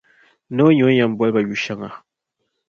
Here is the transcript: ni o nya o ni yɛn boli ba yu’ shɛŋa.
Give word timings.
ni 0.55 0.63
o 0.65 0.67
nya 0.73 0.83
o 0.87 0.89
ni 0.91 0.95
yɛn 0.99 1.13
boli 1.17 1.31
ba 1.35 1.39
yu’ 1.45 1.55
shɛŋa. 1.63 1.89